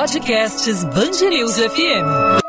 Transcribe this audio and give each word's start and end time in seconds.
Podcasts 0.00 0.82
Bangerils 0.82 1.58
FM. 1.58 2.40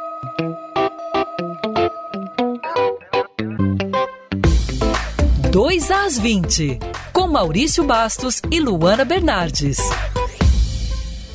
Dois 5.51 5.91
às 5.91 6.17
20, 6.17 6.79
com 7.12 7.27
Maurício 7.27 7.83
Bastos 7.83 8.41
e 8.49 8.62
Luana 8.62 9.03
Bernardes. 9.03 9.79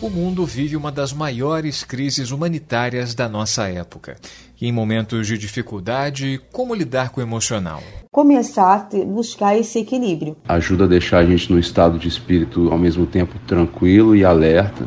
O 0.01 0.09
mundo 0.09 0.47
vive 0.47 0.75
uma 0.75 0.91
das 0.91 1.13
maiores 1.13 1.85
crises 1.85 2.31
humanitárias 2.31 3.15
da 3.15 3.29
nossa 3.29 3.69
época. 3.69 4.17
E 4.59 4.67
em 4.67 4.73
momentos 4.73 5.27
de 5.27 5.37
dificuldade, 5.37 6.41
como 6.51 6.75
lidar 6.75 7.11
com 7.11 7.21
o 7.21 7.23
emocional? 7.23 7.83
Começar 8.11 8.89
a 8.91 9.05
buscar 9.05 9.55
esse 9.59 9.81
equilíbrio. 9.81 10.35
Ajuda 10.49 10.85
a 10.85 10.89
deixar 10.89 11.19
a 11.19 11.27
gente 11.27 11.53
num 11.53 11.59
estado 11.59 11.99
de 11.99 12.09
espírito 12.09 12.73
ao 12.73 12.79
mesmo 12.79 13.07
tempo 13.07 13.39
tranquilo 13.47 14.17
e 14.17 14.25
alerta 14.25 14.87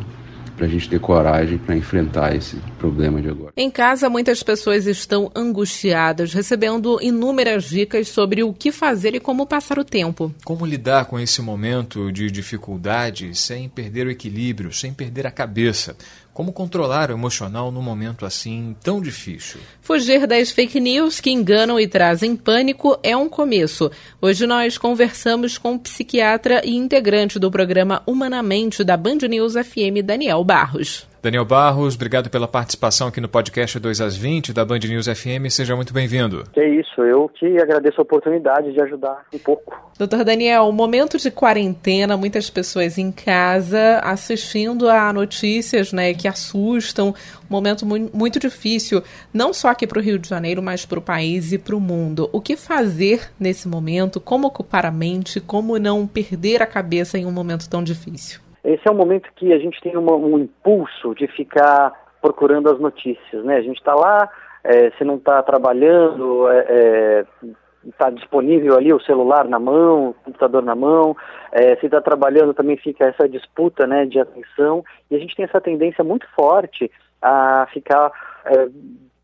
para 0.60 0.66
a 0.66 0.70
gente 0.70 0.90
ter 0.90 1.00
coragem 1.00 1.56
para 1.56 1.74
enfrentar 1.74 2.36
esse 2.36 2.56
problema 2.78 3.22
de 3.22 3.30
agora. 3.30 3.50
Em 3.56 3.70
casa, 3.70 4.10
muitas 4.10 4.42
pessoas 4.42 4.86
estão 4.86 5.32
angustiadas, 5.34 6.34
recebendo 6.34 6.98
inúmeras 7.00 7.64
dicas 7.64 8.08
sobre 8.08 8.42
o 8.42 8.52
que 8.52 8.70
fazer 8.70 9.14
e 9.14 9.20
como 9.20 9.46
passar 9.46 9.78
o 9.78 9.84
tempo. 9.84 10.34
Como 10.44 10.66
lidar 10.66 11.06
com 11.06 11.18
esse 11.18 11.40
momento 11.40 12.12
de 12.12 12.30
dificuldade 12.30 13.34
sem 13.34 13.70
perder 13.70 14.06
o 14.06 14.10
equilíbrio, 14.10 14.70
sem 14.70 14.92
perder 14.92 15.26
a 15.26 15.30
cabeça? 15.30 15.96
Como 16.32 16.52
controlar 16.52 17.10
o 17.10 17.14
emocional 17.14 17.72
num 17.72 17.82
momento 17.82 18.24
assim 18.24 18.74
tão 18.82 19.00
difícil? 19.00 19.60
Fugir 19.82 20.26
das 20.26 20.50
fake 20.50 20.78
news 20.78 21.20
que 21.20 21.30
enganam 21.30 21.78
e 21.78 21.88
trazem 21.88 22.36
pânico 22.36 22.98
é 23.02 23.16
um 23.16 23.28
começo. 23.28 23.90
Hoje 24.22 24.46
nós 24.46 24.78
conversamos 24.78 25.58
com 25.58 25.74
o 25.74 25.78
psiquiatra 25.78 26.62
e 26.64 26.76
integrante 26.76 27.38
do 27.38 27.50
programa 27.50 28.02
Humanamente 28.06 28.84
da 28.84 28.96
Band 28.96 29.18
News 29.28 29.54
FM, 29.54 30.04
Daniel 30.04 30.44
Barros. 30.44 31.09
Daniel 31.22 31.44
Barros, 31.44 31.96
obrigado 31.96 32.30
pela 32.30 32.48
participação 32.48 33.08
aqui 33.08 33.20
no 33.20 33.28
podcast 33.28 33.78
2 33.78 34.00
às 34.00 34.16
20 34.16 34.54
da 34.54 34.64
Band 34.64 34.78
News 34.78 35.06
FM. 35.06 35.50
Seja 35.50 35.76
muito 35.76 35.92
bem-vindo. 35.92 36.44
É 36.56 36.66
isso, 36.66 37.02
eu 37.02 37.28
que 37.28 37.60
agradeço 37.60 38.00
a 38.00 38.02
oportunidade 38.02 38.72
de 38.72 38.80
ajudar 38.80 39.26
um 39.34 39.38
pouco. 39.38 39.90
Doutor 39.98 40.24
Daniel, 40.24 40.72
momento 40.72 41.18
de 41.18 41.30
quarentena, 41.30 42.16
muitas 42.16 42.48
pessoas 42.48 42.96
em 42.96 43.12
casa 43.12 44.00
assistindo 44.02 44.88
a 44.88 45.12
notícias 45.12 45.92
né, 45.92 46.14
que 46.14 46.26
assustam, 46.26 47.08
um 47.08 47.52
momento 47.52 47.84
muito 47.84 48.38
difícil, 48.38 49.02
não 49.30 49.52
só 49.52 49.68
aqui 49.68 49.86
para 49.86 49.98
o 49.98 50.02
Rio 50.02 50.18
de 50.18 50.26
Janeiro, 50.26 50.62
mas 50.62 50.86
para 50.86 50.98
o 50.98 51.02
país 51.02 51.52
e 51.52 51.58
para 51.58 51.76
o 51.76 51.80
mundo. 51.80 52.30
O 52.32 52.40
que 52.40 52.56
fazer 52.56 53.30
nesse 53.38 53.68
momento? 53.68 54.22
Como 54.22 54.46
ocupar 54.46 54.86
a 54.86 54.90
mente? 54.90 55.38
Como 55.38 55.78
não 55.78 56.06
perder 56.06 56.62
a 56.62 56.66
cabeça 56.66 57.18
em 57.18 57.26
um 57.26 57.32
momento 57.32 57.68
tão 57.68 57.84
difícil? 57.84 58.40
Esse 58.64 58.86
é 58.86 58.90
um 58.90 58.96
momento 58.96 59.30
que 59.34 59.52
a 59.52 59.58
gente 59.58 59.80
tem 59.80 59.96
uma, 59.96 60.14
um 60.14 60.38
impulso 60.38 61.14
de 61.14 61.26
ficar 61.26 61.92
procurando 62.20 62.70
as 62.70 62.78
notícias, 62.78 63.44
né? 63.44 63.56
A 63.56 63.62
gente 63.62 63.78
está 63.78 63.94
lá, 63.94 64.28
é, 64.62 64.90
se 64.92 65.04
não 65.04 65.16
está 65.16 65.42
trabalhando, 65.42 66.46
está 66.50 66.74
é, 66.74 67.26
é 67.44 67.50
tá 67.96 68.10
disponível 68.10 68.76
ali 68.76 68.92
o 68.92 69.00
celular 69.00 69.48
na 69.48 69.58
mão, 69.58 70.10
o 70.10 70.14
computador 70.14 70.62
na 70.62 70.74
mão, 70.74 71.16
é, 71.50 71.76
se 71.76 71.86
está 71.86 72.00
trabalhando 72.00 72.52
também 72.52 72.76
fica 72.76 73.06
essa 73.06 73.28
disputa, 73.28 73.86
né, 73.86 74.04
de 74.04 74.20
atenção, 74.20 74.84
e 75.10 75.16
a 75.16 75.18
gente 75.18 75.34
tem 75.34 75.46
essa 75.46 75.60
tendência 75.60 76.04
muito 76.04 76.26
forte 76.36 76.90
a 77.22 77.66
ficar 77.72 78.12
é, 78.44 78.68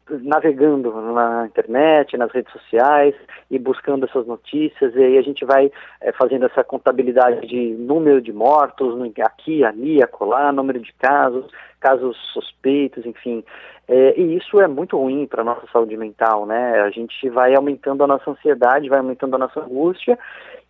navegando 0.09 0.93
na 1.13 1.47
internet, 1.47 2.17
nas 2.17 2.31
redes 2.31 2.53
sociais 2.53 3.15
e 3.51 3.59
buscando 3.59 4.07
essas 4.07 4.27
notícias 4.27 4.95
e 4.95 5.03
aí 5.03 5.19
a 5.19 5.23
gente 5.23 5.45
vai 5.45 5.71
é, 6.01 6.13
fazendo 6.13 6.47
essa 6.47 6.63
contabilidade 6.63 7.47
de 7.47 7.75
número 7.75 8.21
de 8.21 8.33
mortos 8.33 8.95
aqui, 9.25 9.65
ali, 9.65 10.03
acolá, 10.03 10.53
número 10.53 10.79
de 10.81 10.93
casos, 10.95 11.47
casos 11.81 12.17
suspeitos, 12.33 13.05
enfim. 13.05 13.45
É, 13.89 14.21
e 14.21 14.37
isso 14.37 14.61
é 14.61 14.67
muito 14.67 14.97
ruim 14.97 15.27
para 15.27 15.43
a 15.43 15.45
nossa 15.45 15.67
saúde 15.73 15.97
mental, 15.97 16.47
né? 16.47 16.81
A 16.81 16.91
gente 16.91 17.29
vai 17.31 17.55
aumentando 17.55 18.03
a 18.03 18.07
nossa 18.07 18.31
ansiedade, 18.31 18.89
vai 18.89 18.99
aumentando 18.99 19.37
a 19.37 19.39
nossa 19.39 19.61
angústia 19.61 20.19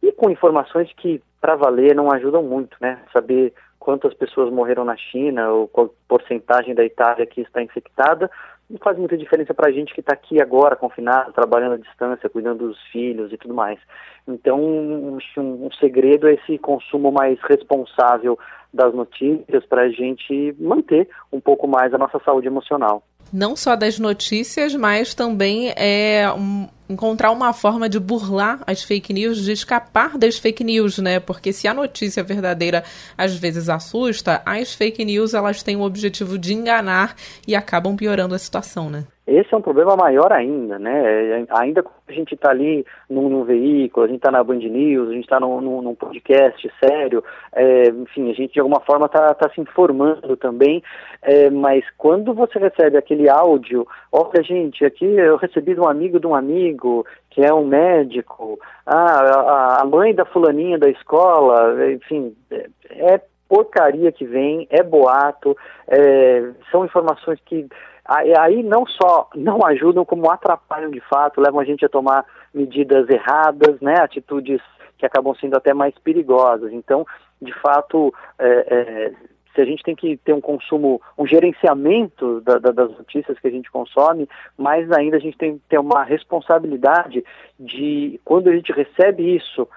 e 0.02 0.12
com 0.12 0.30
informações 0.30 0.92
que, 0.96 1.22
para 1.40 1.56
valer, 1.56 1.94
não 1.94 2.12
ajudam 2.12 2.42
muito, 2.42 2.76
né? 2.80 3.00
Saber 3.12 3.52
quantas 3.78 4.12
pessoas 4.14 4.52
morreram 4.52 4.84
na 4.84 4.96
China 4.96 5.50
ou 5.50 5.68
qual 5.68 5.94
porcentagem 6.08 6.74
da 6.74 6.84
Itália 6.84 7.24
que 7.24 7.40
está 7.40 7.62
infectada 7.62 8.30
não 8.68 8.78
faz 8.78 8.98
muita 8.98 9.16
diferença 9.16 9.54
para 9.54 9.68
a 9.68 9.72
gente 9.72 9.94
que 9.94 10.00
está 10.00 10.12
aqui 10.12 10.40
agora, 10.40 10.76
confinado, 10.76 11.32
trabalhando 11.32 11.74
à 11.74 11.78
distância, 11.78 12.28
cuidando 12.28 12.68
dos 12.68 12.80
filhos 12.92 13.32
e 13.32 13.36
tudo 13.36 13.54
mais. 13.54 13.78
Então, 14.26 14.60
um, 14.60 15.18
um 15.36 15.70
segredo 15.78 16.28
é 16.28 16.34
esse 16.34 16.58
consumo 16.58 17.12
mais 17.12 17.38
responsável 17.42 18.38
das 18.74 18.92
notícias 18.92 19.64
para 19.66 19.82
a 19.82 19.88
gente 19.88 20.54
manter 20.58 21.08
um 21.32 21.40
pouco 21.40 21.68
mais 21.68 21.94
a 21.94 21.98
nossa 21.98 22.18
saúde 22.24 22.46
emocional 22.46 23.02
não 23.32 23.56
só 23.56 23.74
das 23.74 23.98
notícias, 23.98 24.74
mas 24.74 25.12
também 25.12 25.72
é 25.76 26.30
um, 26.32 26.68
encontrar 26.88 27.30
uma 27.30 27.52
forma 27.52 27.88
de 27.88 27.98
burlar 27.98 28.62
as 28.66 28.82
fake 28.82 29.12
news, 29.12 29.38
de 29.38 29.52
escapar 29.52 30.16
das 30.16 30.38
fake 30.38 30.62
news, 30.62 30.98
né? 30.98 31.20
Porque 31.20 31.52
se 31.52 31.66
a 31.66 31.74
notícia 31.74 32.22
verdadeira 32.22 32.84
às 33.16 33.34
vezes 33.34 33.68
assusta, 33.68 34.42
as 34.44 34.72
fake 34.74 35.04
news 35.04 35.34
elas 35.34 35.62
têm 35.62 35.76
o 35.76 35.82
objetivo 35.82 36.38
de 36.38 36.54
enganar 36.54 37.16
e 37.46 37.54
acabam 37.54 37.96
piorando 37.96 38.34
a 38.34 38.38
situação, 38.38 38.88
né? 38.90 39.04
Esse 39.26 39.52
é 39.52 39.56
um 39.56 39.62
problema 39.62 39.96
maior 39.96 40.32
ainda, 40.32 40.78
né? 40.78 41.44
Ainda 41.50 41.82
quando 41.82 41.96
a 42.08 42.12
gente 42.12 42.34
está 42.34 42.50
ali 42.50 42.86
num, 43.10 43.28
num, 43.28 43.42
veículo, 43.42 44.06
a 44.06 44.08
gente 44.08 44.18
está 44.18 44.30
na 44.30 44.44
Band 44.44 44.58
News, 44.58 45.08
a 45.08 45.12
gente 45.12 45.24
está 45.24 45.40
num, 45.40 45.60
num, 45.60 45.82
num, 45.82 45.94
podcast 45.96 46.70
sério, 46.80 47.24
é, 47.52 47.88
enfim, 47.88 48.30
a 48.30 48.34
gente 48.34 48.52
de 48.52 48.60
alguma 48.60 48.80
forma 48.80 49.06
está 49.06 49.34
tá 49.34 49.50
se 49.50 49.60
informando 49.60 50.36
também, 50.36 50.80
é, 51.22 51.50
mas 51.50 51.84
quando 51.98 52.32
você 52.34 52.56
recebe 52.60 52.96
aquele 52.96 53.28
áudio, 53.28 53.84
olha 54.12 54.42
gente, 54.44 54.84
aqui 54.84 55.04
eu 55.04 55.36
recebi 55.36 55.74
de 55.74 55.80
um 55.80 55.88
amigo 55.88 56.20
de 56.20 56.26
um 56.28 56.34
amigo, 56.34 57.04
que 57.30 57.44
é 57.44 57.52
um 57.52 57.66
médico, 57.66 58.60
ah, 58.86 58.94
a, 58.94 59.82
a 59.82 59.84
mãe 59.84 60.14
da 60.14 60.24
fulaninha 60.24 60.78
da 60.78 60.88
escola, 60.88 61.90
enfim, 61.92 62.32
é, 62.50 62.68
é 62.90 63.20
porcaria 63.48 64.12
que 64.12 64.24
vem, 64.24 64.66
é 64.70 64.82
boato, 64.82 65.56
é, 65.88 66.50
são 66.70 66.84
informações 66.84 67.40
que 67.44 67.66
aí 68.08 68.62
não 68.62 68.86
só 68.86 69.28
não 69.34 69.64
ajudam, 69.66 70.04
como 70.04 70.30
atrapalham 70.30 70.90
de 70.90 71.00
fato, 71.00 71.40
levam 71.40 71.60
a 71.60 71.64
gente 71.64 71.84
a 71.84 71.88
tomar 71.88 72.24
medidas 72.54 73.08
erradas, 73.08 73.80
né, 73.80 73.96
atitudes 74.00 74.60
que 74.96 75.04
acabam 75.04 75.34
sendo 75.34 75.56
até 75.56 75.74
mais 75.74 75.94
perigosas. 75.98 76.72
Então, 76.72 77.06
de 77.40 77.52
fato, 77.60 78.14
é, 78.38 78.48
é, 78.48 79.12
se 79.54 79.60
a 79.60 79.64
gente 79.64 79.82
tem 79.82 79.94
que 79.94 80.16
ter 80.18 80.32
um 80.32 80.40
consumo, 80.40 81.00
um 81.18 81.26
gerenciamento 81.26 82.40
da, 82.42 82.58
da, 82.58 82.70
das 82.70 82.90
notícias 82.90 83.38
que 83.38 83.48
a 83.48 83.50
gente 83.50 83.70
consome, 83.70 84.28
mais 84.56 84.90
ainda 84.92 85.16
a 85.16 85.20
gente 85.20 85.36
tem 85.36 85.58
que 85.58 85.64
ter 85.68 85.78
uma 85.78 86.04
responsabilidade 86.04 87.24
de, 87.58 88.20
quando 88.24 88.48
a 88.48 88.52
gente 88.54 88.72
recebe 88.72 89.36
isso, 89.36 89.68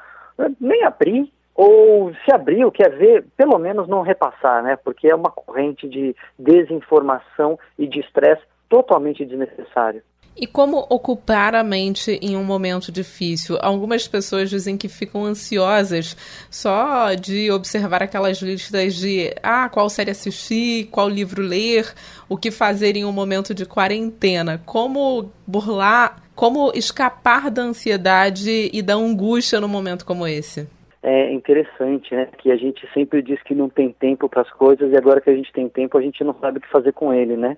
nem 0.59 0.83
abrir, 0.83 1.31
ou 1.61 2.13
se 2.23 2.33
abriu, 2.33 2.71
quer 2.71 2.89
ver, 2.89 3.25
pelo 3.35 3.59
menos 3.59 3.85
não 3.85 4.01
repassar, 4.01 4.63
né? 4.63 4.77
Porque 4.77 5.09
é 5.09 5.13
uma 5.13 5.29
corrente 5.29 5.89
de 5.89 6.15
desinformação 6.39 7.59
e 7.77 7.85
de 7.85 7.99
estresse 7.99 8.41
totalmente 8.69 9.25
desnecessário. 9.25 10.01
E 10.37 10.47
como 10.47 10.87
ocupar 10.89 11.55
a 11.55 11.61
mente 11.61 12.17
em 12.21 12.37
um 12.37 12.45
momento 12.45 12.93
difícil? 12.93 13.57
Algumas 13.59 14.07
pessoas 14.07 14.49
dizem 14.49 14.77
que 14.77 14.87
ficam 14.87 15.25
ansiosas 15.25 16.15
só 16.49 17.13
de 17.13 17.51
observar 17.51 18.03
aquelas 18.03 18.41
listas 18.41 18.95
de 18.95 19.35
ah, 19.43 19.67
qual 19.67 19.89
série 19.89 20.11
assistir, 20.11 20.85
qual 20.85 21.09
livro 21.09 21.41
ler, 21.41 21.93
o 22.29 22.37
que 22.37 22.51
fazer 22.51 22.95
em 22.95 23.03
um 23.03 23.11
momento 23.11 23.53
de 23.53 23.65
quarentena. 23.65 24.61
Como 24.65 25.29
burlar, 25.45 26.23
como 26.33 26.71
escapar 26.73 27.51
da 27.51 27.63
ansiedade 27.63 28.69
e 28.71 28.81
da 28.81 28.93
angústia 28.93 29.59
num 29.59 29.67
momento 29.67 30.05
como 30.05 30.25
esse? 30.25 30.78
É 31.01 31.31
interessante, 31.31 32.13
né? 32.13 32.27
Que 32.37 32.51
a 32.51 32.55
gente 32.55 32.87
sempre 32.93 33.21
diz 33.21 33.41
que 33.43 33.55
não 33.55 33.69
tem 33.69 33.91
tempo 33.91 34.27
para 34.27 34.41
as 34.41 34.51
coisas 34.51 34.91
e 34.91 34.97
agora 34.97 35.21
que 35.21 35.29
a 35.29 35.35
gente 35.35 35.51
tem 35.53 35.69
tempo 35.69 35.97
a 35.97 36.01
gente 36.01 36.23
não 36.23 36.33
sabe 36.39 36.57
o 36.57 36.61
que 36.61 36.69
fazer 36.69 36.93
com 36.93 37.13
ele, 37.13 37.37
né? 37.37 37.57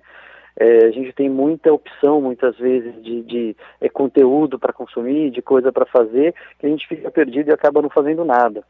É, 0.56 0.84
a 0.84 0.90
gente 0.90 1.12
tem 1.14 1.30
muita 1.30 1.72
opção, 1.72 2.20
muitas 2.20 2.56
vezes, 2.58 2.94
de, 3.02 3.22
de 3.22 3.56
é, 3.80 3.88
conteúdo 3.88 4.58
para 4.58 4.72
consumir, 4.72 5.30
de 5.30 5.40
coisa 5.40 5.72
para 5.72 5.86
fazer, 5.86 6.34
que 6.58 6.66
a 6.66 6.68
gente 6.68 6.86
fica 6.86 7.10
perdido 7.10 7.48
e 7.48 7.52
acaba 7.54 7.80
não 7.80 7.88
fazendo 7.88 8.24
nada. 8.24 8.62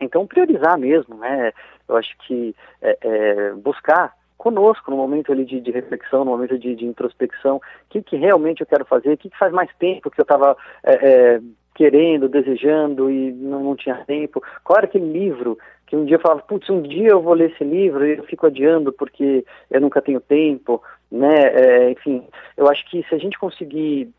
Então, 0.00 0.26
priorizar 0.26 0.78
mesmo, 0.78 1.16
né? 1.16 1.52
Eu 1.88 1.96
acho 1.96 2.16
que 2.18 2.54
é, 2.80 2.98
é 3.00 3.52
buscar 3.54 4.14
conosco 4.36 4.90
no 4.90 4.96
momento 4.96 5.32
ali 5.32 5.44
de, 5.44 5.60
de 5.60 5.72
reflexão, 5.72 6.24
no 6.24 6.30
momento 6.30 6.56
de, 6.56 6.76
de 6.76 6.86
introspecção, 6.86 7.56
o 7.56 7.60
que, 7.90 8.00
que 8.00 8.16
realmente 8.16 8.60
eu 8.60 8.66
quero 8.66 8.84
fazer, 8.84 9.12
o 9.12 9.18
que, 9.18 9.28
que 9.28 9.36
faz 9.36 9.52
mais 9.52 9.68
tempo 9.76 10.10
que 10.10 10.20
eu 10.20 10.22
estava 10.22 10.56
é, 10.84 10.94
é, 10.94 11.40
querendo, 11.78 12.28
desejando 12.28 13.08
e 13.08 13.30
não, 13.30 13.62
não 13.62 13.76
tinha 13.76 14.04
tempo. 14.04 14.42
Qual 14.64 14.76
era 14.76 14.86
aquele 14.86 15.10
livro 15.10 15.56
que 15.86 15.94
um 15.94 16.04
dia 16.04 16.16
eu 16.16 16.20
falava, 16.20 16.42
putz, 16.42 16.68
um 16.68 16.82
dia 16.82 17.10
eu 17.10 17.22
vou 17.22 17.34
ler 17.34 17.52
esse 17.52 17.62
livro 17.62 18.04
e 18.04 18.18
eu 18.18 18.24
fico 18.24 18.46
adiando 18.46 18.92
porque 18.92 19.44
eu 19.70 19.80
nunca 19.80 20.02
tenho 20.02 20.20
tempo, 20.20 20.82
né? 21.10 21.46
É, 21.54 21.90
enfim, 21.92 22.26
eu 22.56 22.68
acho 22.68 22.84
que 22.90 23.04
se 23.08 23.14
a 23.14 23.18
gente 23.18 23.38
conseguir 23.38 24.10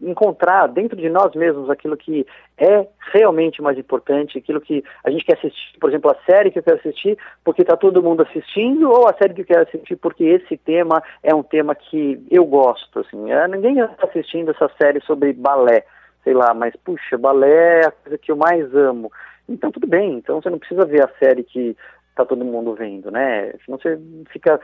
encontrar 0.00 0.66
dentro 0.66 0.96
de 0.96 1.08
nós 1.08 1.34
mesmos 1.34 1.70
aquilo 1.70 1.96
que 1.96 2.26
é 2.58 2.86
realmente 3.14 3.62
mais 3.62 3.78
importante, 3.78 4.36
aquilo 4.36 4.60
que 4.60 4.84
a 5.02 5.10
gente 5.10 5.24
quer 5.24 5.38
assistir, 5.38 5.78
por 5.78 5.88
exemplo, 5.88 6.10
a 6.10 6.30
série 6.30 6.50
que 6.50 6.58
eu 6.58 6.62
quero 6.62 6.78
assistir 6.78 7.16
porque 7.44 7.62
está 7.62 7.76
todo 7.76 8.02
mundo 8.02 8.22
assistindo, 8.22 8.90
ou 8.90 9.08
a 9.08 9.14
série 9.14 9.32
que 9.32 9.42
eu 9.42 9.46
quero 9.46 9.62
assistir 9.62 9.96
porque 9.96 10.24
esse 10.24 10.56
tema 10.58 11.02
é 11.22 11.34
um 11.34 11.42
tema 11.42 11.74
que 11.74 12.20
eu 12.30 12.44
gosto, 12.44 12.98
assim, 12.98 13.30
é, 13.30 13.48
ninguém 13.48 13.78
está 13.78 14.06
assistindo 14.06 14.50
essa 14.50 14.68
série 14.76 15.00
sobre 15.02 15.32
balé, 15.32 15.86
sei 16.26 16.34
lá, 16.34 16.52
mas 16.52 16.74
puxa, 16.84 17.16
balé 17.16 17.82
é 17.82 17.86
a 17.86 17.92
coisa 17.92 18.18
que 18.18 18.32
eu 18.32 18.36
mais 18.36 18.74
amo, 18.74 19.12
então 19.48 19.70
tudo 19.70 19.86
bem, 19.86 20.14
então 20.14 20.42
você 20.42 20.50
não 20.50 20.58
precisa 20.58 20.84
ver 20.84 21.04
a 21.04 21.10
série 21.20 21.44
que 21.44 21.76
está 22.10 22.24
todo 22.24 22.44
mundo 22.44 22.74
vendo, 22.74 23.10
né? 23.10 23.52
Senão 23.64 23.78
você 23.78 23.96
fica 24.32 24.58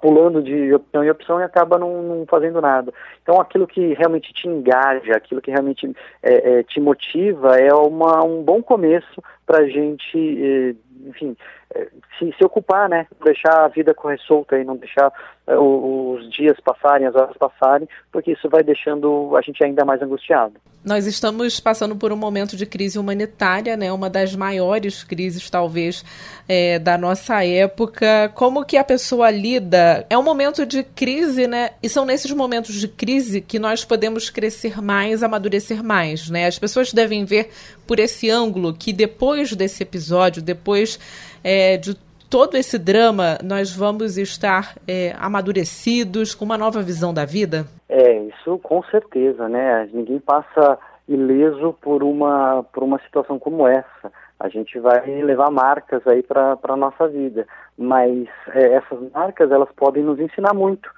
pulando 0.00 0.40
de 0.40 0.72
opção 0.72 1.04
em 1.04 1.10
opção 1.10 1.40
e 1.40 1.42
acaba 1.42 1.76
não, 1.76 2.00
não 2.00 2.26
fazendo 2.26 2.60
nada. 2.60 2.94
Então 3.20 3.40
aquilo 3.40 3.66
que 3.66 3.92
realmente 3.94 4.32
te 4.32 4.48
engaja, 4.48 5.16
aquilo 5.16 5.42
que 5.42 5.50
realmente 5.50 5.92
é, 6.22 6.60
é, 6.60 6.62
te 6.62 6.80
motiva 6.80 7.56
é 7.58 7.74
uma, 7.74 8.22
um 8.22 8.42
bom 8.42 8.62
começo 8.62 9.20
para 9.44 9.58
a 9.58 9.68
gente, 9.68 10.16
é, 10.16 10.74
enfim, 11.06 11.36
é, 11.74 11.88
se, 12.18 12.32
se 12.36 12.44
ocupar, 12.44 12.88
né? 12.88 13.06
Deixar 13.24 13.64
a 13.64 13.68
vida 13.68 13.94
correr 13.94 14.18
solta 14.18 14.58
e 14.58 14.64
não 14.64 14.76
deixar 14.76 15.12
é, 15.46 15.56
os 15.56 16.28
dias 16.30 16.58
passarem, 16.60 17.06
as 17.06 17.14
horas 17.14 17.36
passarem, 17.36 17.88
porque 18.12 18.32
isso 18.32 18.48
vai 18.48 18.62
deixando 18.62 19.36
a 19.36 19.40
gente 19.40 19.62
ainda 19.62 19.84
mais 19.84 20.02
angustiado. 20.02 20.54
Nós 20.84 21.04
estamos 21.04 21.58
passando 21.58 21.96
por 21.96 22.12
um 22.12 22.16
momento 22.16 22.56
de 22.56 22.64
crise 22.64 22.96
humanitária, 22.96 23.76
né? 23.76 23.92
Uma 23.92 24.08
das 24.08 24.36
maiores 24.36 25.02
crises, 25.02 25.50
talvez, 25.50 26.04
é, 26.48 26.78
da 26.78 26.96
nossa 26.96 27.44
época. 27.44 28.30
Como 28.36 28.64
que 28.64 28.76
a 28.76 28.84
pessoa 28.84 29.28
lida? 29.28 30.06
É 30.08 30.16
um 30.16 30.22
momento 30.22 30.64
de 30.64 30.84
crise, 30.84 31.48
né? 31.48 31.70
E 31.82 31.88
são 31.88 32.04
nesses 32.04 32.30
momentos 32.30 32.76
de 32.76 32.86
crise 32.86 33.40
que 33.40 33.58
nós 33.58 33.84
podemos 33.84 34.30
crescer 34.30 34.80
mais, 34.80 35.24
amadurecer 35.24 35.82
mais, 35.82 36.30
né? 36.30 36.46
As 36.46 36.56
pessoas 36.56 36.92
devem 36.92 37.24
ver 37.24 37.50
por 37.86 37.98
esse 37.98 38.30
ângulo 38.30 38.74
que 38.74 38.92
depois 38.92 39.54
desse 39.54 39.82
episódio, 39.82 40.42
depois 40.42 40.98
é, 41.42 41.76
de 41.76 41.94
todo 42.28 42.56
esse 42.56 42.78
drama, 42.78 43.38
nós 43.42 43.74
vamos 43.74 44.18
estar 44.18 44.74
é, 44.86 45.14
amadurecidos, 45.18 46.34
com 46.34 46.44
uma 46.44 46.58
nova 46.58 46.82
visão 46.82 47.14
da 47.14 47.24
vida? 47.24 47.66
É, 47.88 48.18
isso 48.24 48.58
com 48.58 48.82
certeza, 48.84 49.48
né? 49.48 49.88
Ninguém 49.92 50.18
passa 50.18 50.78
ileso 51.08 51.72
por 51.80 52.02
uma, 52.02 52.64
por 52.72 52.82
uma 52.82 52.98
situação 53.00 53.38
como 53.38 53.66
essa. 53.66 54.12
A 54.38 54.48
gente 54.48 54.78
vai 54.78 55.06
levar 55.22 55.50
marcas 55.50 56.06
aí 56.06 56.22
para 56.22 56.58
a 56.62 56.76
nossa 56.76 57.08
vida, 57.08 57.46
mas 57.78 58.28
é, 58.52 58.74
essas 58.74 58.98
marcas 59.12 59.50
elas 59.50 59.68
podem 59.76 60.02
nos 60.02 60.18
ensinar 60.18 60.52
muito. 60.52 60.90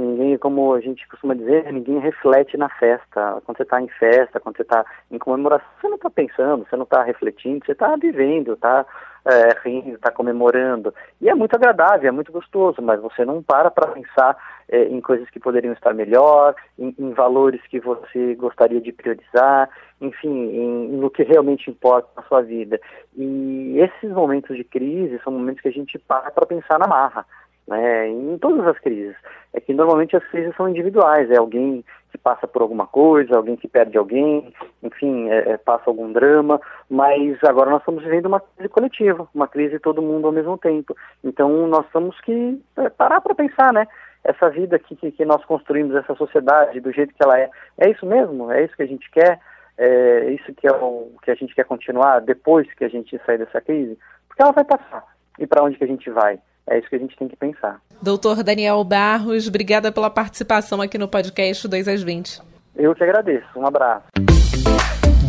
Ninguém, 0.00 0.38
como 0.38 0.72
a 0.72 0.80
gente 0.80 1.06
costuma 1.08 1.34
dizer, 1.34 1.70
ninguém 1.70 1.98
reflete 1.98 2.56
na 2.56 2.70
festa. 2.70 3.42
Quando 3.44 3.58
você 3.58 3.64
está 3.64 3.82
em 3.82 3.88
festa, 3.88 4.40
quando 4.40 4.56
você 4.56 4.62
está 4.62 4.82
em 5.10 5.18
comemoração, 5.18 5.68
você 5.78 5.88
não 5.88 5.96
está 5.96 6.08
pensando, 6.08 6.66
você 6.66 6.74
não 6.74 6.84
está 6.84 7.02
refletindo, 7.02 7.66
você 7.66 7.72
está 7.72 7.94
vivendo, 7.96 8.54
está 8.54 8.86
é, 9.26 9.54
rindo, 9.62 9.96
está 9.96 10.10
comemorando. 10.10 10.94
E 11.20 11.28
é 11.28 11.34
muito 11.34 11.54
agradável, 11.54 12.08
é 12.08 12.10
muito 12.10 12.32
gostoso, 12.32 12.80
mas 12.80 12.98
você 12.98 13.26
não 13.26 13.42
para 13.42 13.70
para 13.70 13.88
pensar 13.88 14.38
é, 14.70 14.84
em 14.84 15.02
coisas 15.02 15.28
que 15.28 15.38
poderiam 15.38 15.74
estar 15.74 15.92
melhor, 15.92 16.54
em, 16.78 16.94
em, 16.98 17.12
valores 17.12 17.60
que 17.66 17.78
você 17.78 18.34
gostaria 18.36 18.80
de 18.80 18.92
priorizar, 18.92 19.68
enfim, 20.00 20.30
em, 20.30 20.88
no 20.92 21.10
que 21.10 21.24
realmente 21.24 21.70
importa 21.70 22.08
na 22.16 22.22
sua 22.22 22.40
vida. 22.40 22.80
E 23.14 23.78
esses 23.78 24.10
momentos 24.10 24.56
de 24.56 24.64
crise 24.64 25.20
são 25.22 25.30
momentos 25.34 25.60
que 25.60 25.68
a 25.68 25.72
gente 25.72 25.98
para 25.98 26.30
para 26.30 26.46
pensar 26.46 26.78
na 26.78 26.86
marra 26.86 27.26
né, 27.70 28.08
em 28.08 28.36
todas 28.38 28.66
as 28.66 28.78
crises. 28.80 29.14
É 29.54 29.60
que 29.60 29.72
normalmente 29.72 30.16
as 30.16 30.24
crises 30.28 30.54
são 30.56 30.68
individuais, 30.68 31.30
é 31.30 31.38
alguém 31.38 31.84
que 32.10 32.18
passa 32.18 32.46
por 32.48 32.60
alguma 32.60 32.86
coisa, 32.88 33.36
alguém 33.36 33.56
que 33.56 33.68
perde 33.68 33.96
alguém, 33.96 34.52
enfim, 34.82 35.28
é, 35.30 35.52
é, 35.52 35.56
passa 35.56 35.84
algum 35.86 36.12
drama, 36.12 36.60
mas 36.88 37.38
agora 37.44 37.70
nós 37.70 37.80
estamos 37.80 38.02
vivendo 38.02 38.26
uma 38.26 38.40
crise 38.40 38.68
coletiva, 38.68 39.28
uma 39.32 39.46
crise 39.46 39.78
todo 39.78 40.02
mundo 40.02 40.26
ao 40.26 40.32
mesmo 40.32 40.58
tempo. 40.58 40.96
Então 41.22 41.68
nós 41.68 41.86
temos 41.92 42.20
que 42.22 42.60
é, 42.76 42.88
parar 42.90 43.20
para 43.20 43.34
pensar, 43.34 43.72
né? 43.72 43.86
Essa 44.22 44.50
vida 44.50 44.78
que, 44.78 44.94
que, 44.96 45.12
que, 45.12 45.24
nós 45.24 45.42
construímos, 45.44 45.94
essa 45.94 46.14
sociedade 46.14 46.78
do 46.80 46.92
jeito 46.92 47.14
que 47.14 47.22
ela 47.22 47.38
é, 47.38 47.48
é 47.78 47.90
isso 47.90 48.04
mesmo? 48.04 48.50
É 48.50 48.64
isso 48.64 48.76
que 48.76 48.82
a 48.82 48.86
gente 48.86 49.08
quer? 49.10 49.40
É 49.78 50.30
isso 50.32 50.52
que 50.52 50.66
é 50.66 50.72
o 50.72 51.12
que 51.22 51.30
a 51.30 51.34
gente 51.34 51.54
quer 51.54 51.64
continuar 51.64 52.20
depois 52.20 52.70
que 52.74 52.84
a 52.84 52.88
gente 52.88 53.18
sair 53.24 53.38
dessa 53.38 53.62
crise? 53.62 53.96
Porque 54.28 54.42
ela 54.42 54.52
vai 54.52 54.64
passar. 54.64 55.04
E 55.38 55.46
para 55.46 55.62
onde 55.62 55.78
que 55.78 55.84
a 55.84 55.86
gente 55.86 56.10
vai? 56.10 56.38
É 56.70 56.78
isso 56.78 56.88
que 56.88 56.94
a 56.94 56.98
gente 56.98 57.16
tem 57.16 57.26
que 57.26 57.36
pensar. 57.36 57.80
Doutor 58.00 58.44
Daniel 58.44 58.82
Barros, 58.84 59.48
obrigada 59.48 59.90
pela 59.90 60.08
participação 60.08 60.80
aqui 60.80 60.96
no 60.96 61.08
podcast 61.08 61.66
2 61.66 61.88
às 61.88 62.02
20. 62.02 62.40
Eu 62.76 62.94
que 62.94 63.02
agradeço. 63.02 63.46
Um 63.56 63.66
abraço. 63.66 64.06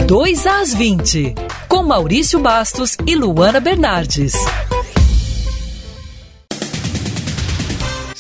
2 0.08 0.46
às 0.46 0.74
20, 0.74 1.34
com 1.68 1.82
Maurício 1.84 2.40
Bastos 2.40 2.96
e 3.08 3.16
Luana 3.16 3.60
Bernardes. 3.60 4.34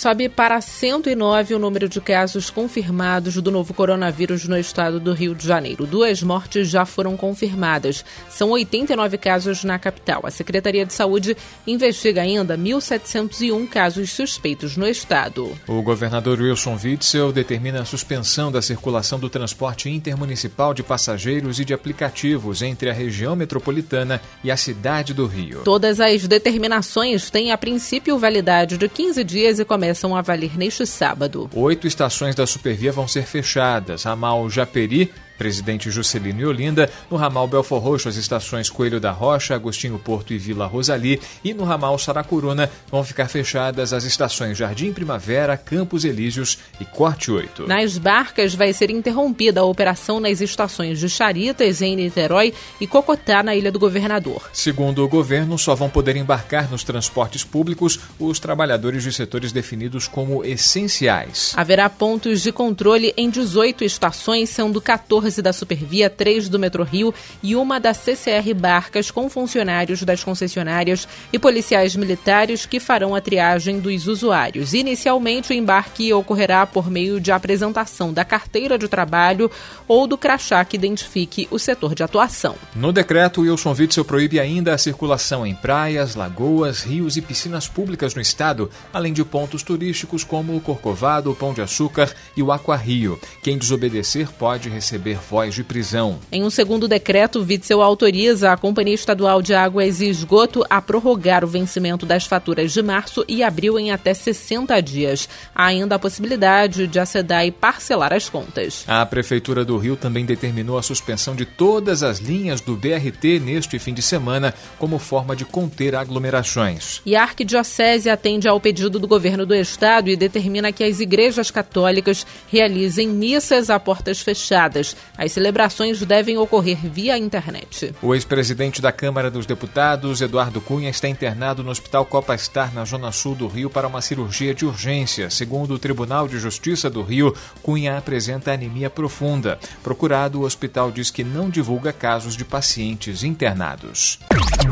Sobe 0.02 0.28
para 0.28 0.60
109 0.60 1.54
o 1.54 1.60
número 1.60 1.88
de 1.88 2.02
casos 2.02 2.50
confirmados 2.50 3.36
do 3.36 3.52
novo 3.52 3.72
coronavírus 3.72 4.48
no 4.48 4.58
estado 4.58 5.00
do 5.00 5.14
Rio 5.14 5.36
de 5.36 5.46
Janeiro. 5.46 5.86
Duas 5.86 6.24
mortes 6.24 6.70
já 6.70 6.88
foram 6.88 7.16
confirmadas. 7.16 8.04
São 8.28 8.50
89 8.50 9.20
casos 9.20 9.64
na 9.64 9.78
capital. 9.78 10.22
A 10.26 10.32
Secretaria 10.32 10.88
de 10.88 10.94
Saúde 10.94 11.38
investiga 11.68 12.24
ainda 12.24 12.58
1.701 12.58 13.70
casos 13.70 14.10
suspeitos 14.10 14.76
no 14.76 14.88
estado. 14.88 15.56
O 15.68 15.84
governador 15.84 16.42
Wilson 16.42 16.80
Witzel 16.84 17.32
determina 17.32 17.82
a 17.82 17.86
suspensão 17.86 18.52
da 18.52 18.60
circulação 18.60 19.20
do 19.20 19.30
transporte 19.30 19.88
intermunicipal 19.88 20.74
de 20.74 20.82
passageiros 20.82 21.60
e 21.60 21.66
de 21.66 21.76
aplicativos 21.76 22.64
entre 22.64 22.90
a 22.90 22.94
região 22.94 23.36
metropolitana 23.36 24.20
e 24.44 24.50
a 24.50 24.58
cidade 24.58 25.14
do 25.14 25.28
Rio. 25.28 25.62
Todas 25.64 26.00
as 26.00 26.28
determinações 26.28 27.30
têm 27.30 27.52
a 27.52 27.58
princípio 27.58 28.18
validade 28.18 28.80
de 28.80 28.90
15 28.90 29.24
dias 29.24 29.60
e 29.60 29.64
começam 29.64 29.91
começam 29.92 30.16
a 30.16 30.22
valer 30.22 30.58
neste 30.58 30.86
sábado. 30.86 31.50
Oito 31.54 31.86
estações 31.86 32.34
da 32.34 32.48
Supervia 32.48 32.94
vão 32.94 33.10
ser 33.10 33.24
fechadas. 33.24 34.04
Ramal 34.04 34.50
Japeri, 34.50 35.12
Presidente 35.42 35.90
Juscelino 35.90 36.42
e 36.42 36.46
Olinda, 36.46 36.88
no 37.10 37.18
ramal 37.18 37.48
Belfor 37.48 37.80
Roxo, 37.82 38.08
as 38.08 38.16
estações 38.16 38.70
Coelho 38.70 39.00
da 39.00 39.10
Rocha, 39.10 39.56
Agostinho 39.56 39.98
Porto 39.98 40.34
e 40.34 40.38
Vila 40.38 40.68
Rosali, 40.68 41.20
e 41.44 41.52
no 41.52 41.64
ramal 41.64 41.98
Saracuruna 41.98 42.70
vão 42.92 43.04
ficar 43.04 43.28
fechadas 43.28 43.92
as 43.92 44.04
estações 44.04 44.56
Jardim 44.56 44.94
Primavera, 44.94 45.58
Campos 45.58 46.06
Elíseos 46.06 46.60
e 46.80 46.86
Corte 46.86 47.32
8. 47.32 47.66
Nas 47.66 47.98
barcas 47.98 48.54
vai 48.54 48.72
ser 48.72 48.92
interrompida 48.92 49.62
a 49.62 49.66
operação 49.66 50.20
nas 50.20 50.42
estações 50.42 51.00
de 51.00 51.10
Charitas, 51.10 51.82
em 51.82 51.96
Niterói, 51.96 52.54
e 52.80 52.86
Cocotá, 52.86 53.42
na 53.42 53.56
Ilha 53.56 53.72
do 53.72 53.80
Governador. 53.80 54.48
Segundo 54.54 55.04
o 55.04 55.10
governo, 55.10 55.58
só 55.58 55.74
vão 55.74 55.90
poder 55.90 56.16
embarcar 56.18 56.70
nos 56.70 56.84
transportes 56.84 57.44
públicos 57.44 58.00
os 58.20 58.40
trabalhadores 58.40 59.02
de 59.02 59.12
setores 59.12 59.52
definidos 59.52 60.08
como 60.08 60.46
essenciais. 60.46 61.54
Haverá 61.58 61.90
pontos 61.90 62.44
de 62.44 62.52
controle 62.52 63.12
em 63.18 63.28
18 63.28 63.84
estações, 63.84 64.48
sendo 64.52 64.80
14 64.80 65.31
14 65.32 65.42
da 65.42 65.54
Supervia, 65.54 66.10
3 66.10 66.50
do 66.50 66.60
Metro 66.60 66.84
Rio 66.84 67.14
e 67.42 67.56
uma 67.56 67.80
da 67.80 67.94
CCR 67.94 68.54
Barcas 68.54 69.10
com 69.10 69.30
funcionários 69.30 70.04
das 70.04 70.24
concessionárias 70.24 71.08
e 71.32 71.40
policiais 71.40 71.96
militares 71.96 72.66
que 72.66 72.80
farão 72.80 73.16
a 73.16 73.22
triagem 73.22 73.80
dos 73.80 74.08
usuários. 74.08 74.74
Inicialmente, 74.74 75.52
o 75.52 75.56
embarque 75.56 76.12
ocorrerá 76.14 76.66
por 76.66 76.90
meio 76.90 77.20
de 77.20 77.32
apresentação 77.32 78.12
da 78.12 78.26
carteira 78.26 78.78
de 78.78 78.88
trabalho 78.88 79.50
ou 79.88 80.06
do 80.06 80.18
crachá 80.18 80.64
que 80.66 80.76
identifique 80.76 81.48
o 81.50 81.58
setor 81.58 81.96
de 81.96 82.04
atuação. 82.04 82.56
No 82.76 82.92
decreto, 82.92 83.42
Wilson 83.42 83.76
Witzel 83.78 84.06
proíbe 84.06 84.40
ainda 84.40 84.74
a 84.74 84.78
circulação 84.78 85.46
em 85.46 85.56
praias, 85.56 86.16
lagoas, 86.16 86.84
rios 86.84 87.16
e 87.16 87.22
piscinas 87.22 87.68
públicas 87.68 88.14
no 88.16 88.22
estado, 88.22 88.70
além 88.92 89.14
de 89.14 89.24
pontos 89.24 89.64
turísticos 89.64 90.24
como 90.24 90.56
o 90.56 90.62
Corcovado, 90.62 91.32
o 91.32 91.36
Pão 91.36 91.54
de 91.54 91.62
Açúcar 91.62 92.14
e 92.36 92.44
o 92.44 92.52
Aquarrio. 92.52 93.20
Quem 93.42 93.58
desobedecer 93.58 94.32
pode 94.32 94.70
receber 94.70 95.11
voz 95.14 95.56
de 95.56 95.64
prisão. 95.64 96.20
Em 96.32 96.44
um 96.44 96.50
segundo 96.50 96.88
decreto, 96.88 97.40
Witzel 97.40 97.82
autoriza 97.82 98.52
a 98.52 98.58
Companhia 98.58 98.96
Estadual 98.96 99.42
de 99.42 99.54
Águas 99.54 100.02
e 100.02 100.10
Esgoto 100.10 100.66
a 100.70 100.82
prorrogar 100.82 101.44
o 101.44 101.48
vencimento 101.48 102.06
das 102.06 102.26
faturas 102.26 102.72
de 102.72 102.82
março 102.82 103.24
e 103.28 103.44
abril 103.44 103.78
em 103.80 103.92
até 103.92 104.14
60 104.14 104.80
dias. 104.82 105.28
Há 105.54 105.66
ainda 105.66 105.96
a 105.96 106.00
possibilidade 106.00 106.88
de 106.88 107.00
a 107.00 107.06
e 107.46 107.52
parcelar 107.52 108.14
as 108.14 108.30
contas. 108.30 108.84
A 108.88 109.06
Prefeitura 109.06 109.66
do 109.66 109.78
Rio 109.78 109.96
também 109.96 110.26
determinou 110.26 110.78
a 110.78 110.84
suspensão 110.84 111.36
de 111.36 111.46
todas 111.46 112.04
as 112.04 112.20
linhas 112.20 112.62
do 112.62 112.76
BRT 112.76 113.40
neste 113.40 113.78
fim 113.80 113.94
de 113.94 114.02
semana 114.02 114.54
como 114.78 114.98
forma 115.00 115.36
de 115.36 115.46
conter 115.46 115.96
aglomerações. 115.96 117.02
E 117.06 117.16
a 117.16 117.24
Arquidiocese 117.24 118.10
atende 118.10 118.48
ao 118.48 118.60
pedido 118.60 119.00
do 119.00 119.08
governo 119.08 119.46
do 119.46 119.54
estado 119.54 120.10
e 120.10 120.16
determina 120.16 120.72
que 120.72 120.84
as 120.84 121.00
igrejas 121.00 121.52
católicas 121.52 122.26
realizem 122.52 123.08
missas 123.08 123.70
a 123.70 123.80
portas 123.80 124.22
fechadas. 124.22 124.96
As 125.18 125.32
celebrações 125.32 126.00
devem 126.02 126.38
ocorrer 126.38 126.78
via 126.78 127.18
internet. 127.18 127.94
O 128.02 128.14
ex-presidente 128.16 128.82
da 128.82 128.92
Câmara 128.92 129.30
dos 129.30 129.46
Deputados, 129.46 130.22
Eduardo 130.22 130.62
Cunha, 130.62 130.90
está 130.90 131.08
internado 131.08 131.64
no 131.64 131.72
Hospital 131.72 132.06
Copa 132.06 132.38
Star, 132.38 132.74
na 132.74 132.86
Zona 132.86 133.12
Sul 133.12 133.36
do 133.36 133.48
Rio, 133.48 133.70
para 133.70 133.88
uma 133.88 134.02
cirurgia 134.02 134.54
de 134.54 134.66
urgência. 134.66 135.30
Segundo 135.30 135.74
o 135.74 135.80
Tribunal 135.80 136.28
de 136.28 136.40
Justiça 136.40 136.90
do 136.90 137.02
Rio, 137.02 137.36
Cunha 137.62 137.98
apresenta 137.98 138.54
anemia 138.54 138.90
profunda. 138.90 139.60
Procurado, 139.84 140.42
o 140.42 140.44
hospital 140.44 140.92
diz 140.92 141.12
que 141.12 141.24
não 141.24 141.50
divulga 141.50 141.94
casos 141.94 142.36
de 142.36 142.46
pacientes 142.46 143.24
internados. 143.24 144.20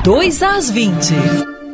2 0.04 0.44
às 0.44 0.70
20. 0.70 1.69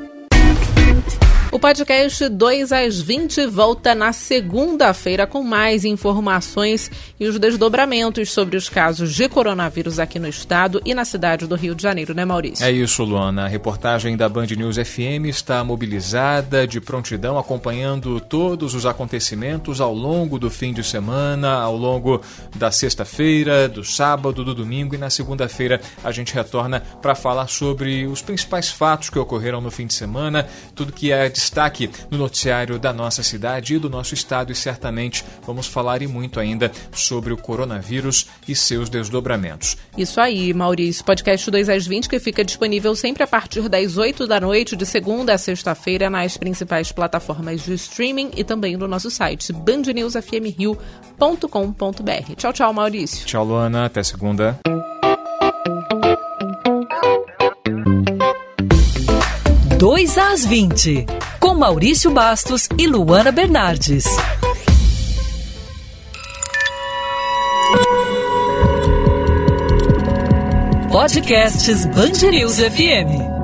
Podcast 1.66 2.30
2 2.30 2.72
às 2.72 3.02
20 3.02 3.48
volta 3.48 3.96
na 3.96 4.14
segunda-feira 4.14 5.26
com 5.26 5.42
mais 5.42 5.84
informações 5.84 6.92
e 7.20 7.26
os 7.26 7.40
desdobramentos 7.40 8.32
sobre 8.32 8.56
os 8.56 8.70
casos 8.70 9.16
de 9.16 9.28
coronavírus 9.28 9.98
aqui 9.98 10.20
no 10.20 10.28
estado 10.28 10.80
e 10.86 10.94
na 10.94 11.04
cidade 11.04 11.48
do 11.48 11.56
Rio 11.56 11.74
de 11.74 11.82
Janeiro, 11.82 12.14
né, 12.14 12.24
Maurício? 12.24 12.64
É 12.64 12.72
isso, 12.72 13.04
Luana. 13.04 13.46
A 13.46 13.48
reportagem 13.48 14.16
da 14.16 14.30
Band 14.30 14.46
News 14.46 14.78
FM 14.78 15.26
está 15.26 15.64
mobilizada 15.64 16.68
de 16.68 16.80
prontidão, 16.80 17.36
acompanhando 17.36 18.20
todos 18.20 18.76
os 18.76 18.86
acontecimentos 18.86 19.82
ao 19.82 19.92
longo 19.92 20.38
do 20.38 20.52
fim 20.52 20.72
de 20.72 20.84
semana, 20.84 21.52
ao 21.52 21.76
longo 21.76 22.22
da 22.56 22.70
sexta-feira, 22.70 23.68
do 23.68 23.84
sábado, 23.84 24.46
do 24.46 24.54
domingo 24.54 24.94
e 24.94 25.00
na 25.00 25.10
segunda-feira 25.10 25.82
a 26.04 26.12
gente 26.12 26.32
retorna 26.32 26.82
para 27.02 27.16
falar 27.16 27.48
sobre 27.48 28.06
os 28.06 28.22
principais 28.22 28.70
fatos 28.70 29.10
que 29.10 29.18
ocorreram 29.18 29.60
no 29.62 29.72
fim 29.72 29.88
de 29.88 29.96
semana, 29.96 30.48
tudo 30.76 30.94
que 30.94 31.12
é 31.12 31.28
de 31.28 31.40
destaque 31.56 31.90
no 32.12 32.18
noticiário 32.18 32.78
da 32.78 32.92
nossa 32.92 33.24
cidade 33.24 33.76
e 33.76 33.80
do 33.80 33.90
nosso 33.90 34.14
estado 34.14 34.52
e 34.52 34.56
certamente 34.56 35.24
vamos 35.48 35.68
falar 35.68 36.02
e 36.02 36.08
muito 36.08 36.38
ainda 36.38 36.70
sobre 36.92 37.32
o 37.32 37.38
coronavírus 37.38 38.28
e 38.46 38.54
seus 38.54 38.90
desdobramentos. 38.90 39.78
Isso 39.98 40.20
aí, 40.20 40.54
Maurício. 40.54 41.06
Podcast 41.06 41.50
2 41.50 41.70
às 41.70 41.88
20 41.88 42.10
que 42.10 42.20
fica 42.20 42.44
disponível 42.44 42.94
sempre 42.94 43.24
a 43.24 43.28
partir 43.28 43.70
das 43.70 43.96
8 43.96 44.28
da 44.28 44.42
noite, 44.42 44.76
de 44.76 44.86
segunda 44.86 45.34
a 45.34 45.38
sexta-feira, 45.38 46.10
nas 46.10 46.36
principais 46.36 46.92
plataformas 46.92 47.64
de 47.64 47.74
streaming 47.76 48.32
e 48.36 48.44
também 48.44 48.76
no 48.76 48.86
nosso 48.86 49.10
site 49.10 49.54
bandnewsfmrio.com.br. 49.54 52.36
Tchau, 52.36 52.52
tchau, 52.52 52.74
Maurício. 52.74 53.26
Tchau, 53.26 53.46
Luana. 53.46 53.86
Até 53.86 54.04
segunda. 54.04 54.60
2 59.78 60.18
às 60.18 60.46
20, 60.46 61.06
com 61.56 61.60
Maurício 61.60 62.12
Bastos 62.12 62.68
e 62.78 62.86
Luana 62.86 63.32
Bernardes. 63.32 64.04
Podcasts 70.92 71.86
Bangerils 71.88 72.58
FM. 72.58 73.35